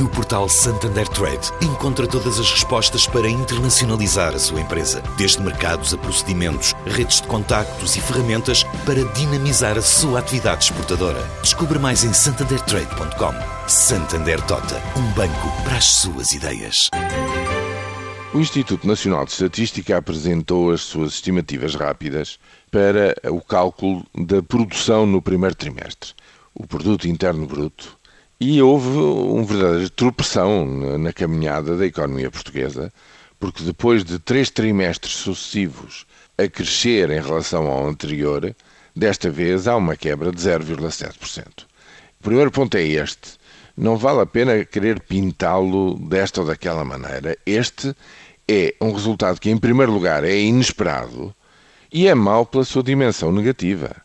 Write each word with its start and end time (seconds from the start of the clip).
No 0.00 0.08
portal 0.08 0.48
Santander 0.48 1.06
Trade, 1.06 1.52
encontra 1.62 2.04
todas 2.04 2.40
as 2.40 2.50
respostas 2.50 3.06
para 3.06 3.28
internacionalizar 3.28 4.34
a 4.34 4.38
sua 4.40 4.60
empresa, 4.60 5.00
desde 5.16 5.40
mercados 5.40 5.94
a 5.94 5.98
procedimentos, 5.98 6.74
redes 6.84 7.20
de 7.20 7.28
contactos 7.28 7.94
e 7.94 8.00
ferramentas 8.00 8.64
para 8.84 9.04
dinamizar 9.12 9.78
a 9.78 9.82
sua 9.82 10.18
atividade 10.18 10.64
exportadora. 10.64 11.22
Descubra 11.42 11.78
mais 11.78 12.02
em 12.02 12.12
santandertrade.com. 12.12 13.68
Santander 13.68 14.40
Tota, 14.46 14.82
um 14.96 15.12
banco 15.12 15.62
para 15.62 15.76
as 15.76 15.84
suas 15.84 16.32
ideias. 16.32 16.90
O 18.32 18.40
Instituto 18.40 18.88
Nacional 18.88 19.24
de 19.24 19.30
Estatística 19.30 19.96
apresentou 19.96 20.72
as 20.72 20.80
suas 20.80 21.12
estimativas 21.12 21.76
rápidas 21.76 22.40
para 22.68 23.14
o 23.30 23.40
cálculo 23.40 24.04
da 24.12 24.42
produção 24.42 25.06
no 25.06 25.22
primeiro 25.22 25.54
trimestre. 25.54 26.14
O 26.52 26.66
produto 26.66 27.06
interno 27.06 27.46
bruto 27.46 27.96
e 28.40 28.60
houve 28.60 28.88
uma 28.88 29.44
verdadeira 29.44 29.88
tropeção 29.90 30.66
na 30.98 31.12
caminhada 31.12 31.76
da 31.76 31.86
economia 31.86 32.30
portuguesa, 32.30 32.92
porque 33.38 33.62
depois 33.62 34.04
de 34.04 34.18
três 34.18 34.50
trimestres 34.50 35.14
sucessivos 35.14 36.06
a 36.36 36.48
crescer 36.48 37.10
em 37.10 37.20
relação 37.20 37.66
ao 37.66 37.86
anterior, 37.86 38.54
desta 38.94 39.30
vez 39.30 39.68
há 39.68 39.76
uma 39.76 39.96
quebra 39.96 40.32
de 40.32 40.38
0,7%. 40.38 41.64
O 42.20 42.22
primeiro 42.22 42.50
ponto 42.50 42.76
é 42.76 42.82
este. 42.82 43.38
Não 43.76 43.96
vale 43.96 44.20
a 44.20 44.26
pena 44.26 44.64
querer 44.64 45.00
pintá-lo 45.00 45.98
desta 45.98 46.40
ou 46.40 46.46
daquela 46.46 46.84
maneira. 46.84 47.36
Este 47.44 47.94
é 48.48 48.74
um 48.80 48.92
resultado 48.92 49.40
que, 49.40 49.50
em 49.50 49.58
primeiro 49.58 49.92
lugar, 49.92 50.24
é 50.24 50.38
inesperado 50.40 51.34
e 51.92 52.06
é 52.06 52.14
mau 52.14 52.46
pela 52.46 52.64
sua 52.64 52.82
dimensão 52.82 53.30
negativa. 53.32 54.03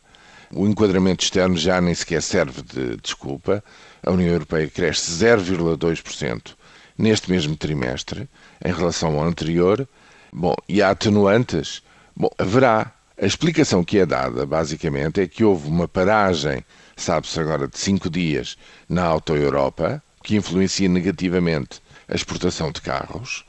O 0.54 0.68
enquadramento 0.68 1.24
externo 1.24 1.56
já 1.56 1.80
nem 1.80 1.94
sequer 1.94 2.22
serve 2.24 2.64
de 2.64 2.98
desculpa. 2.98 3.64
A 4.04 4.12
União 4.12 4.34
Europeia 4.34 4.68
cresce 4.68 5.12
0,2% 5.12 6.56
neste 6.98 7.30
mesmo 7.30 7.56
trimestre, 7.56 8.28
em 8.64 8.74
relação 8.74 9.20
ao 9.20 9.26
anterior. 9.26 9.88
Bom, 10.34 10.56
e 10.68 10.82
há 10.82 10.90
atenuantes? 10.90 11.84
Bom, 12.16 12.30
haverá. 12.38 12.94
A 13.22 13.26
explicação 13.26 13.84
que 13.84 14.00
é 14.00 14.06
dada, 14.06 14.46
basicamente, 14.46 15.20
é 15.20 15.28
que 15.28 15.44
houve 15.44 15.68
uma 15.68 15.90
paragem, 15.90 16.64
sabe-se 16.96 17.38
agora, 17.40 17.68
de 17.68 17.78
cinco 17.78 18.10
dias 18.10 18.58
na 18.88 19.04
Auto 19.04 19.36
Europa, 19.36 20.02
que 20.24 20.38
influencia 20.38 20.88
negativamente 20.88 21.82
a 22.08 22.16
exportação 22.16 22.72
de 22.72 22.82
carros, 22.82 23.46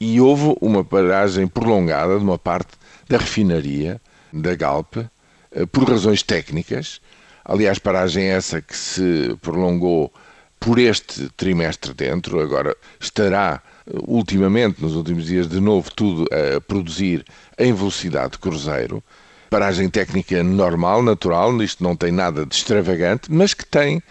e 0.00 0.20
houve 0.20 0.56
uma 0.60 0.84
paragem 0.84 1.48
prolongada 1.48 2.16
de 2.16 2.24
uma 2.24 2.38
parte 2.38 2.72
da 3.08 3.18
refinaria 3.18 4.00
da 4.32 4.54
Galp, 4.54 4.98
por 5.72 5.88
razões 5.88 6.22
técnicas. 6.22 7.00
Aliás, 7.44 7.78
paragem 7.78 8.24
essa 8.24 8.60
que 8.60 8.76
se 8.76 9.36
prolongou 9.40 10.12
por 10.60 10.78
este 10.78 11.28
trimestre 11.30 11.94
dentro, 11.94 12.40
agora 12.40 12.76
estará 13.00 13.62
eh, 13.86 13.92
ultimamente, 14.06 14.82
nos 14.82 14.94
últimos 14.94 15.26
dias, 15.26 15.48
de 15.48 15.60
novo 15.60 15.90
tudo 15.94 16.26
a 16.32 16.60
produzir 16.60 17.24
em 17.58 17.72
velocidade 17.72 18.32
de 18.32 18.38
cruzeiro. 18.38 19.02
Paragem 19.50 19.88
técnica 19.88 20.42
normal, 20.42 21.02
natural, 21.02 21.62
isto 21.62 21.82
não 21.82 21.96
tem 21.96 22.12
nada 22.12 22.44
de 22.44 22.54
extravagante, 22.54 23.32
mas 23.32 23.54
que 23.54 23.64
tem, 23.64 24.02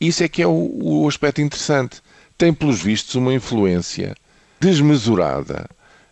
isso 0.00 0.24
é 0.24 0.28
que 0.28 0.42
é 0.42 0.46
o, 0.46 0.70
o 0.82 1.06
aspecto 1.06 1.40
interessante, 1.40 2.02
tem, 2.36 2.52
pelos 2.52 2.82
vistos, 2.82 3.14
uma 3.14 3.34
influência 3.34 4.16
desmesurada 4.58 5.68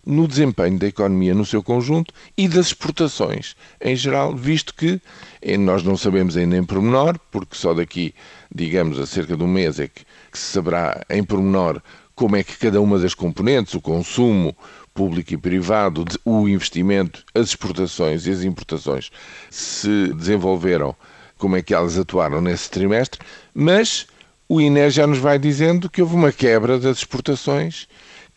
no 0.09 0.27
desempenho 0.27 0.79
da 0.79 0.87
economia 0.87 1.35
no 1.35 1.45
seu 1.45 1.63
conjunto 1.63 2.15
e 2.35 2.49
das 2.49 2.69
exportações 2.69 3.55
em 3.79 3.95
geral, 3.95 4.35
visto 4.35 4.75
que 4.75 4.99
nós 5.59 5.83
não 5.83 5.99
sabemos 5.99 6.35
ainda 6.35 6.57
em 6.57 6.65
pormenor, 6.65 7.21
porque 7.31 7.55
só 7.55 7.75
daqui, 7.75 8.15
digamos, 8.53 8.99
a 8.99 9.07
cerca 9.07 9.37
de 9.37 9.45
um 9.45 9.47
mês 9.47 9.79
é 9.79 9.87
que, 9.87 10.07
que 10.33 10.39
se 10.39 10.47
saberá 10.47 11.05
em 11.11 11.23
pormenor 11.23 11.83
como 12.15 12.37
é 12.37 12.43
que 12.43 12.57
cada 12.57 12.81
uma 12.81 12.99
das 12.99 13.13
componentes, 13.13 13.75
o 13.75 13.83
consumo 13.83 14.57
público 14.95 15.35
e 15.35 15.37
privado, 15.37 16.07
o 16.25 16.49
investimento, 16.49 17.23
as 17.35 17.49
exportações 17.49 18.27
e 18.27 18.31
as 18.31 18.43
importações 18.43 19.11
se 19.51 20.13
desenvolveram, 20.15 20.97
como 21.37 21.55
é 21.55 21.63
que 21.63 21.75
elas 21.75 21.99
atuaram 21.99 22.41
nesse 22.41 22.71
trimestre, 22.71 23.21
mas 23.55 24.07
o 24.49 24.59
INE 24.59 24.89
já 24.89 25.07
nos 25.07 25.19
vai 25.19 25.39
dizendo 25.39 25.91
que 25.91 26.01
houve 26.01 26.15
uma 26.15 26.33
quebra 26.33 26.79
das 26.79 26.97
exportações 26.97 27.87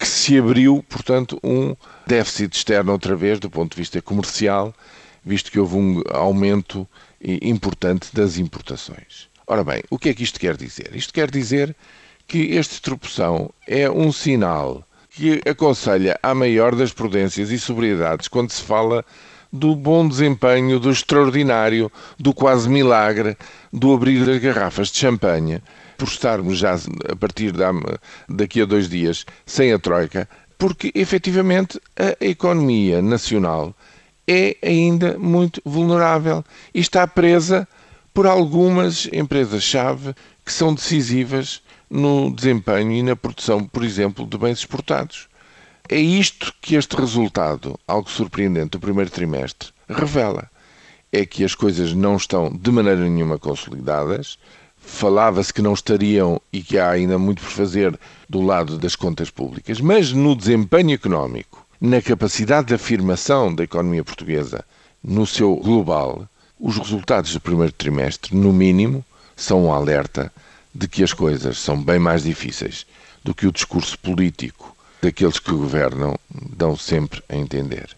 que 0.01 0.07
se 0.07 0.35
abriu, 0.35 0.83
portanto, 0.89 1.39
um 1.43 1.75
déficit 2.07 2.57
externo 2.57 2.91
outra 2.91 3.15
vez 3.15 3.39
do 3.39 3.51
ponto 3.51 3.75
de 3.75 3.77
vista 3.77 4.01
comercial, 4.01 4.73
visto 5.23 5.51
que 5.51 5.59
houve 5.59 5.75
um 5.75 6.01
aumento 6.09 6.87
importante 7.21 8.09
das 8.11 8.39
importações. 8.39 9.29
Ora 9.45 9.63
bem, 9.63 9.83
o 9.91 9.99
que 9.99 10.09
é 10.09 10.13
que 10.15 10.23
isto 10.23 10.39
quer 10.39 10.57
dizer? 10.57 10.89
Isto 10.95 11.13
quer 11.13 11.29
dizer 11.29 11.75
que 12.27 12.39
este 12.55 12.81
tropeção 12.81 13.51
é 13.67 13.91
um 13.91 14.11
sinal 14.11 14.83
que 15.11 15.39
aconselha 15.47 16.17
a 16.23 16.33
maior 16.33 16.73
das 16.73 16.91
prudências 16.91 17.51
e 17.51 17.59
sobriedades 17.59 18.27
quando 18.27 18.49
se 18.49 18.63
fala 18.63 19.05
do 19.53 19.75
bom 19.75 20.07
desempenho, 20.07 20.79
do 20.79 20.89
extraordinário, 20.89 21.91
do 22.17 22.33
quase 22.33 22.67
milagre, 22.67 23.37
do 23.71 23.93
abrir 23.93 24.25
das 24.25 24.39
garrafas 24.39 24.89
de 24.89 24.97
champanhe 24.97 25.61
por 26.01 26.07
estarmos 26.07 26.57
já 26.57 26.73
a 27.11 27.15
partir 27.15 27.51
da, 27.51 27.69
daqui 28.27 28.59
a 28.59 28.65
dois 28.65 28.89
dias 28.89 29.23
sem 29.45 29.71
a 29.71 29.77
Troika, 29.77 30.27
porque 30.57 30.91
efetivamente 30.95 31.79
a 31.95 32.25
economia 32.25 33.03
nacional 33.03 33.75
é 34.27 34.57
ainda 34.63 35.15
muito 35.19 35.61
vulnerável 35.63 36.43
e 36.73 36.79
está 36.79 37.05
presa 37.05 37.67
por 38.15 38.25
algumas 38.25 39.07
empresas-chave 39.13 40.15
que 40.43 40.51
são 40.51 40.73
decisivas 40.73 41.61
no 41.87 42.33
desempenho 42.33 42.93
e 42.93 43.03
na 43.03 43.15
produção, 43.15 43.63
por 43.63 43.83
exemplo, 43.83 44.25
de 44.25 44.39
bens 44.39 44.57
exportados. 44.57 45.27
É 45.87 45.99
isto 45.99 46.51
que 46.59 46.73
este 46.73 46.95
resultado, 46.95 47.79
algo 47.87 48.09
surpreendente 48.09 48.71
do 48.71 48.79
primeiro 48.79 49.11
trimestre, 49.11 49.69
revela. 49.87 50.49
É 51.11 51.27
que 51.27 51.43
as 51.43 51.53
coisas 51.53 51.93
não 51.93 52.15
estão 52.15 52.51
de 52.51 52.71
maneira 52.71 53.01
nenhuma 53.01 53.37
consolidadas, 53.37 54.39
falava-se 54.81 55.53
que 55.53 55.61
não 55.61 55.73
estariam 55.73 56.41
e 56.51 56.61
que 56.61 56.77
há 56.77 56.89
ainda 56.89 57.17
muito 57.17 57.41
por 57.41 57.51
fazer 57.51 57.97
do 58.27 58.41
lado 58.41 58.77
das 58.77 58.95
contas 58.95 59.29
públicas, 59.29 59.79
mas 59.79 60.11
no 60.11 60.35
desempenho 60.35 60.91
económico, 60.91 61.65
na 61.79 62.01
capacidade 62.01 62.67
de 62.67 62.73
afirmação 62.73 63.53
da 63.53 63.63
economia 63.63 64.03
portuguesa 64.03 64.65
no 65.03 65.25
seu 65.25 65.55
global, 65.55 66.27
os 66.59 66.77
resultados 66.77 67.33
do 67.33 67.39
primeiro 67.39 67.71
trimestre, 67.71 68.35
no 68.35 68.53
mínimo, 68.53 69.03
são 69.35 69.65
um 69.65 69.73
alerta 69.73 70.31
de 70.73 70.87
que 70.87 71.03
as 71.03 71.13
coisas 71.13 71.57
são 71.57 71.81
bem 71.81 71.97
mais 71.97 72.23
difíceis 72.23 72.85
do 73.23 73.33
que 73.33 73.47
o 73.47 73.51
discurso 73.51 73.97
político 73.99 74.75
daqueles 75.01 75.39
que 75.39 75.51
governam 75.51 76.15
dão 76.29 76.77
sempre 76.77 77.23
a 77.27 77.35
entender. 77.35 77.97